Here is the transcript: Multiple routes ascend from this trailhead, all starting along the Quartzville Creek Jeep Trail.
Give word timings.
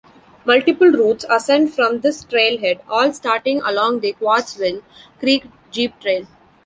Multiple 0.45 0.87
routes 0.87 1.25
ascend 1.29 1.75
from 1.75 1.99
this 1.99 2.23
trailhead, 2.25 2.79
all 2.89 3.13
starting 3.13 3.61
along 3.61 3.99
the 3.99 4.15
Quartzville 4.19 4.81
Creek 5.19 5.43
Jeep 5.69 5.99
Trail. 5.99 6.25